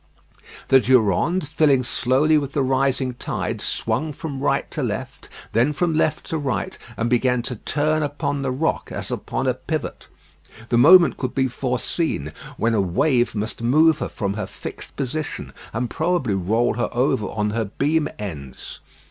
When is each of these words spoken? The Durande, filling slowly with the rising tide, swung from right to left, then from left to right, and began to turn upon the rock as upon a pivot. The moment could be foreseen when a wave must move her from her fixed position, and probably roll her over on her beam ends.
The 0.69 0.79
Durande, 0.79 1.45
filling 1.45 1.83
slowly 1.83 2.35
with 2.39 2.53
the 2.53 2.63
rising 2.63 3.13
tide, 3.13 3.61
swung 3.61 4.13
from 4.13 4.39
right 4.41 4.65
to 4.71 4.81
left, 4.81 5.29
then 5.53 5.73
from 5.73 5.93
left 5.93 6.25
to 6.31 6.39
right, 6.39 6.75
and 6.97 7.07
began 7.07 7.43
to 7.43 7.57
turn 7.57 8.01
upon 8.01 8.41
the 8.41 8.49
rock 8.49 8.91
as 8.91 9.11
upon 9.11 9.45
a 9.45 9.53
pivot. 9.53 10.07
The 10.69 10.77
moment 10.79 11.17
could 11.17 11.35
be 11.35 11.47
foreseen 11.47 12.33
when 12.57 12.73
a 12.73 12.81
wave 12.81 13.35
must 13.35 13.61
move 13.61 13.99
her 13.99 14.09
from 14.09 14.33
her 14.33 14.47
fixed 14.47 14.95
position, 14.95 15.53
and 15.71 15.87
probably 15.87 16.33
roll 16.33 16.73
her 16.77 16.89
over 16.91 17.27
on 17.27 17.51
her 17.51 17.65
beam 17.65 18.09
ends. 18.17 18.79